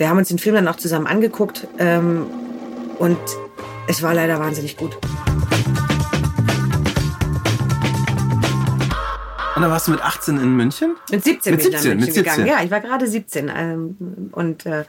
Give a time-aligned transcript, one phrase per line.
[0.00, 2.26] wir haben uns den Film dann auch zusammen angeguckt ähm,
[2.98, 3.18] und
[3.86, 4.96] es war leider wahnsinnig gut.
[9.54, 10.96] Und dann warst du mit 18 in München?
[11.10, 12.24] Mit 17 Mit bin ich nach 17, München mit 17.
[12.24, 12.46] gegangen.
[12.46, 14.84] Ja, ich war gerade 17 ähm, und äh,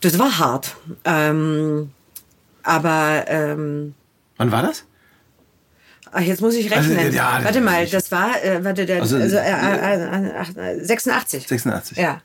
[0.00, 0.76] das war hart.
[1.04, 1.90] Ähm,
[2.62, 3.94] aber ähm,
[4.38, 4.86] Wann war das?
[6.10, 6.96] ach, jetzt muss ich rechnen.
[6.96, 11.46] Also, ja, warte mal, das war, äh, warte, der, Also, also, äh, äh, äh, 86.
[11.46, 11.98] 86.
[11.98, 12.22] Ja.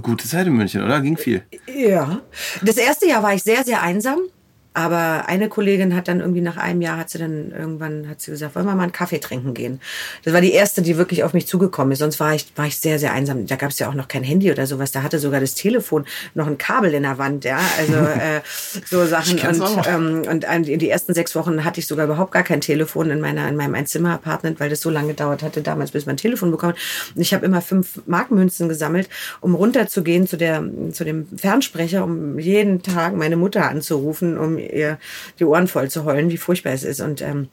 [0.00, 1.00] Gute Zeit in München, oder?
[1.00, 1.42] Ging viel.
[1.66, 2.22] Ja.
[2.62, 4.20] Das erste Jahr war ich sehr, sehr einsam.
[4.74, 8.30] Aber eine Kollegin hat dann irgendwie nach einem Jahr hat sie dann irgendwann hat sie
[8.30, 9.80] gesagt, wollen wir mal einen Kaffee trinken gehen.
[10.24, 11.98] Das war die erste, die wirklich auf mich zugekommen ist.
[11.98, 13.46] Sonst war ich war ich sehr sehr einsam.
[13.46, 14.90] Da gab es ja auch noch kein Handy oder sowas.
[14.90, 17.44] Da hatte sogar das Telefon noch ein Kabel in der Wand.
[17.44, 18.40] Ja, also äh,
[18.88, 22.42] so Sachen und ähm, und in die ersten sechs Wochen hatte ich sogar überhaupt gar
[22.42, 26.06] kein Telefon in meiner in meinem Einzimmer-Apartment, weil das so lange gedauert hatte damals, bis
[26.06, 26.76] man ein Telefon bekommt.
[27.14, 29.10] Und ich habe immer fünf Markmünzen gesammelt,
[29.40, 34.98] um runterzugehen zu der zu dem Fernsprecher, um jeden Tag meine Mutter anzurufen, um ihr
[35.38, 37.48] die Ohren voll zu heulen, wie furchtbar es ist und ähm,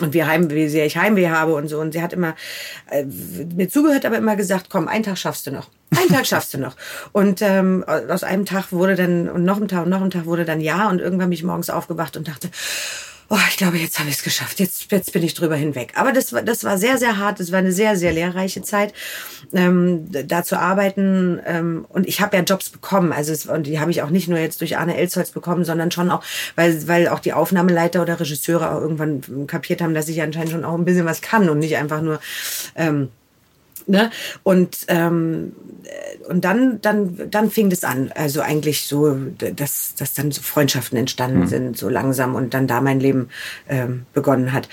[0.00, 1.78] und wie, heim, wie sehr ich Heimweh habe und so.
[1.78, 2.34] Und sie hat immer
[2.90, 5.68] äh, mir zugehört, aber immer gesagt, komm, einen Tag schaffst du noch.
[5.96, 6.76] Einen Tag schaffst du noch.
[7.12, 10.26] Und ähm, aus einem Tag wurde dann, und noch ein Tag und noch ein Tag
[10.26, 10.88] wurde dann ja.
[10.88, 12.48] Und irgendwann bin ich morgens aufgewacht und dachte,
[13.30, 14.58] oh, ich glaube, jetzt habe ich es geschafft.
[14.58, 15.92] Jetzt, jetzt bin ich drüber hinweg.
[15.94, 17.38] Aber das war, das war sehr, sehr hart.
[17.38, 18.92] Das war eine sehr, sehr lehrreiche Zeit,
[19.52, 21.40] ähm, da zu arbeiten.
[21.46, 23.12] Ähm, und ich habe ja Jobs bekommen.
[23.12, 25.92] Also es, und die habe ich auch nicht nur jetzt durch Arne Elsholz bekommen, sondern
[25.92, 26.24] schon auch,
[26.56, 30.64] weil, weil auch die Aufnahmeleiter oder Regisseure auch irgendwann kapiert haben, dass ich anscheinend schon
[30.64, 32.18] auch ein bisschen was kann und nicht einfach nur
[32.74, 33.10] ähm,
[33.86, 34.10] Ne?
[34.42, 35.52] Und, ähm,
[35.84, 38.12] äh, und dann, dann, dann fing das an.
[38.14, 42.80] Also eigentlich so, dass, dass dann so Freundschaften entstanden sind, so langsam und dann da
[42.80, 43.28] mein Leben
[43.68, 44.68] ähm, begonnen hat.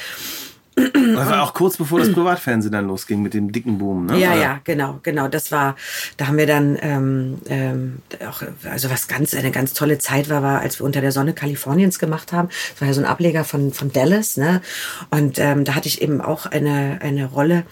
[0.78, 4.20] Das war auch kurz bevor das Privatfernsehen dann losging mit dem dicken Boom, ne?
[4.20, 4.42] Ja, Oder?
[4.42, 5.28] ja, genau, genau.
[5.28, 5.76] Das war,
[6.18, 7.98] da haben wir dann ähm, ähm,
[8.30, 11.34] auch, also was ganz, eine ganz tolle Zeit war, war, als wir unter der Sonne
[11.34, 12.50] Kaliforniens gemacht haben.
[12.50, 14.62] Das war ja so ein Ableger von, von Dallas, ne?
[15.10, 17.64] Und ähm, da hatte ich eben auch eine, eine Rolle.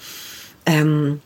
[0.65, 1.21] Ähm,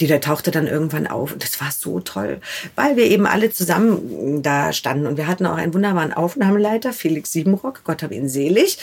[0.00, 1.32] die da tauchte dann irgendwann auf.
[1.32, 2.40] Und das war so toll,
[2.74, 5.06] weil wir eben alle zusammen da standen.
[5.06, 8.78] Und wir hatten auch einen wunderbaren Aufnahmeleiter, Felix Siebenrock, Gott hab ihn selig.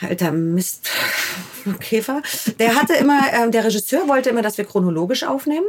[0.00, 0.90] Alter Mist,
[1.80, 2.22] Käfer.
[2.58, 5.66] Der hatte immer, äh, der Regisseur wollte immer, dass wir chronologisch aufnehmen.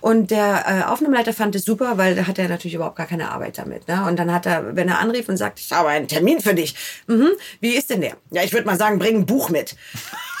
[0.00, 3.30] Und der äh, Aufnahmeleiter fand es super, weil da hat er natürlich überhaupt gar keine
[3.30, 3.88] Arbeit damit.
[3.88, 4.04] Ne?
[4.06, 6.74] Und dann hat er, wenn er anrief und sagt, ich habe einen Termin für dich.
[7.08, 7.30] Mhm.
[7.60, 8.16] Wie ist denn der?
[8.30, 9.76] Ja, ich würde mal sagen, bring ein Buch mit.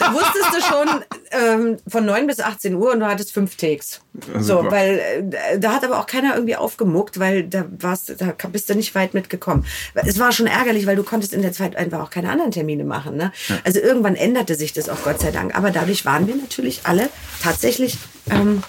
[0.00, 4.00] Wusstest du schon ähm, von 9 bis 18 Uhr und du hattest fünf Takes.
[4.38, 4.70] So, super.
[4.70, 4.98] weil
[5.32, 8.94] äh, da hat aber auch keiner irgendwie aufgemuckt, weil da warst, da bist du nicht
[8.94, 9.64] weit mitgekommen.
[9.94, 12.84] Es war schon ärgerlich, weil du konntest in der Zeit einfach auch keine anderen Termine
[12.84, 13.16] machen.
[13.16, 13.32] Ne?
[13.64, 15.56] Also irgendwann änderte sich das auch Gott sei Dank.
[15.56, 17.08] Aber dadurch waren wir natürlich alle
[17.42, 17.98] tatsächlich
[18.30, 18.62] ähm,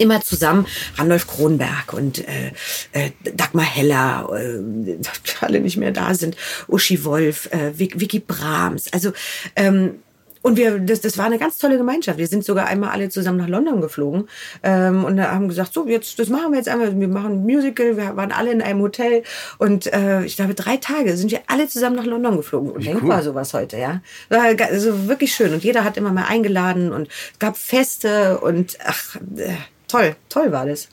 [0.00, 0.66] immer zusammen.
[0.96, 2.52] Randolph Kronberg und äh,
[2.92, 4.98] äh, Dagmar Heller, äh, die
[5.40, 6.36] alle nicht mehr da sind,
[6.68, 8.92] Uschi Wolf, äh, Vic- Vicky Brahms.
[8.92, 9.12] Also
[9.56, 9.96] ähm,
[10.42, 12.18] und wir, das, das war eine ganz tolle Gemeinschaft.
[12.18, 14.26] Wir sind sogar einmal alle zusammen nach London geflogen
[14.62, 16.98] ähm, und haben gesagt, so jetzt, das machen wir jetzt einmal.
[16.98, 17.98] Wir machen ein Musical.
[17.98, 19.22] Wir waren alle in einem Hotel
[19.58, 22.70] und äh, ich glaube drei Tage sind wir alle zusammen nach London geflogen.
[22.70, 23.24] Undenkbar cool.
[23.24, 24.00] sowas heute, ja.
[24.30, 28.78] War also wirklich schön und jeder hat immer mal eingeladen und es gab Feste und
[28.86, 29.52] ach äh,
[29.90, 30.88] toll, toll war das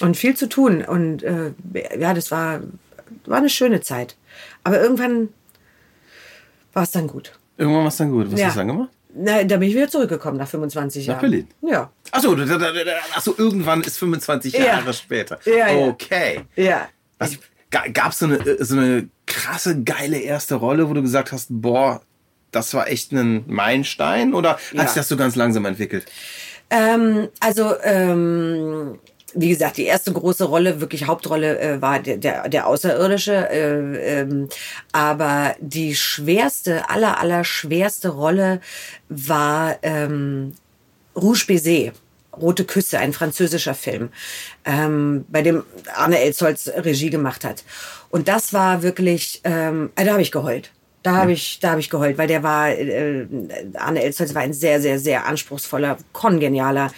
[0.00, 1.52] und viel zu tun und äh,
[1.98, 2.60] ja, das war
[3.24, 4.16] war eine schöne Zeit.
[4.64, 5.28] Aber irgendwann
[6.72, 7.38] war es dann gut.
[7.56, 8.30] Irgendwann war es dann gut.
[8.32, 8.46] Was Ja.
[8.48, 8.90] hast du dann gemacht?
[9.14, 11.20] Na, da bin ich wieder zurückgekommen nach 25 Nach Jahren.
[11.22, 11.48] Berlin?
[11.62, 11.90] Ja.
[12.10, 12.36] Achso,
[13.14, 14.64] achso, irgendwann ist 25 Ja.
[14.64, 15.38] Jahre später.
[15.46, 15.68] Ja.
[15.88, 16.42] Okay.
[16.56, 16.88] Ja.
[17.18, 17.38] Was,
[17.70, 21.46] Gab es so eine, äh, so eine krasse, geile erste Rolle, wo du gesagt hast,
[21.50, 22.02] boah,
[22.52, 24.34] das war echt ein Meilenstein?
[24.34, 26.06] Oder hat sich das so ganz langsam entwickelt?
[26.70, 28.98] Ähm, also, ähm,
[29.34, 33.50] wie gesagt, die erste große Rolle, wirklich Hauptrolle, äh, war der, der, der Außerirdische.
[33.50, 34.48] Äh, ähm,
[34.92, 38.60] aber die schwerste, aller, aller schwerste Rolle
[39.08, 40.54] war ähm,
[41.14, 41.92] Rouge Baiser.
[42.40, 44.10] Rote Küsse, ein französischer Film,
[44.66, 45.64] ähm, bei dem
[45.94, 47.64] Arne Elsholz Regie gemacht hat.
[48.10, 50.70] Und das war wirklich, ähm, äh, da habe ich geheult.
[51.06, 53.28] Da habe ich, da habe ich geheult, weil der war, äh,
[53.74, 56.90] Arne Elsholz war ein sehr, sehr, sehr anspruchsvoller, kongenialer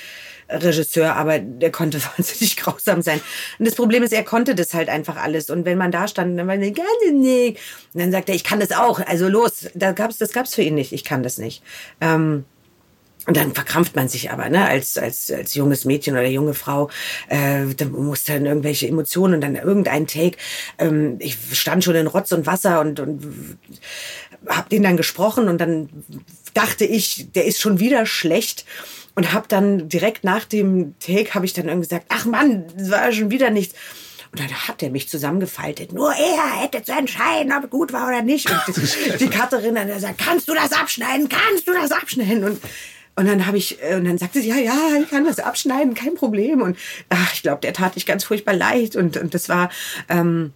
[0.49, 3.21] Regisseur, aber der konnte wahnsinnig grausam sein.
[3.59, 5.51] Und das Problem ist, er konnte das halt einfach alles.
[5.51, 7.61] Und wenn man da stand, dann war er, ich nicht.
[7.93, 8.99] Und dann sagt er, ich kann das auch.
[9.01, 10.95] Also los, da gab's, das gab's für ihn nicht.
[10.95, 11.63] Ich kann das nicht.
[12.01, 12.47] Ähm,
[13.29, 16.89] und dann verkrampft man sich aber, ne, als, als, als junges Mädchen oder junge Frau,
[17.29, 20.39] äh, dann muss dann irgendwelche Emotionen und dann irgendein Take.
[20.79, 23.59] Ähm, ich stand schon in Rotz und Wasser und, und
[24.49, 25.91] habe den dann gesprochen und dann
[26.55, 28.65] dachte ich, der ist schon wieder schlecht
[29.15, 32.91] und habe dann direkt nach dem Take habe ich dann irgendwie gesagt, ach Mann, das
[32.91, 33.75] war schon wieder nichts.
[34.33, 35.93] Und dann hat er mich zusammengefaltet.
[35.93, 38.51] Nur er hätte zu entscheiden, ob es gut war oder nicht.
[38.51, 41.29] Und die, die Cutterin dann sagt, kannst du das abschneiden?
[41.29, 42.45] Kannst du das abschneiden?
[42.45, 42.61] Und
[43.19, 45.95] und dann habe ich, äh, und dann sagte sie, ja, ja, ich kann das abschneiden,
[45.95, 46.63] kein Problem.
[46.63, 46.79] Und
[47.09, 48.95] ach, ich glaube, der tat ich ganz furchtbar leid.
[48.95, 49.71] Und, und das war,
[50.09, 50.53] ähm,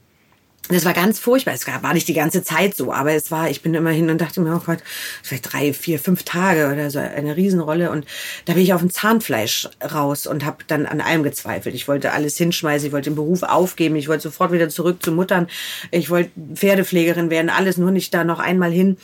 [0.68, 1.54] das war ganz furchtbar.
[1.54, 4.20] Es war nicht die ganze Zeit so, aber es war, ich bin immer hin und
[4.20, 4.78] dachte mir, oh Gott,
[5.24, 7.90] vielleicht drei, vier, fünf Tage oder so, eine Riesenrolle.
[7.90, 8.06] Und
[8.44, 11.74] da bin ich auf dem Zahnfleisch raus und habe dann an allem gezweifelt.
[11.74, 15.10] Ich wollte alles hinschmeißen, ich wollte den Beruf aufgeben, ich wollte sofort wieder zurück zu
[15.10, 15.48] Muttern,
[15.90, 18.98] ich wollte Pferdepflegerin werden, alles nur nicht da noch einmal hin.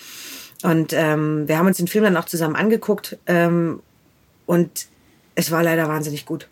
[0.62, 3.80] Und ähm, wir haben uns den Film dann auch zusammen angeguckt ähm,
[4.46, 4.88] und
[5.34, 6.48] es war leider wahnsinnig gut.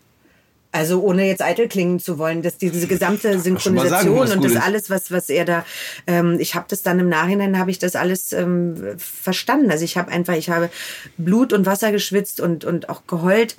[0.71, 4.89] Also ohne jetzt eitel klingen zu wollen, dass diese gesamte Synchronisation sagen, und das alles,
[4.89, 5.65] was was er da,
[6.05, 9.71] ähm, ich habe das dann im Nachhinein habe ich das alles ähm, verstanden.
[9.71, 10.69] Also ich habe einfach, ich habe
[11.17, 13.57] Blut und Wasser geschwitzt und und auch geheult,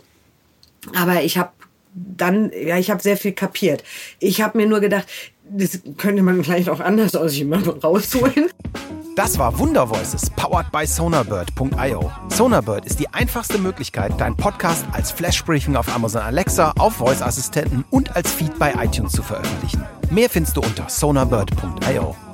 [0.95, 1.51] aber ich habe
[1.95, 3.83] dann, ja, ich habe sehr viel kapiert.
[4.21, 5.09] Ich habe mir nur gedacht,
[5.51, 8.51] das könnte man vielleicht auch anders aus jemandem rausholen.
[9.19, 12.13] Das war Wundervoices, powered by Sonarbird.io.
[12.29, 18.15] Sonarbird ist die einfachste Möglichkeit, deinen Podcast als Flashbriefing auf Amazon Alexa, auf Voice-Assistenten und
[18.15, 19.85] als Feed bei iTunes zu veröffentlichen.
[20.11, 22.28] Mehr findest du unter sonarbird.io.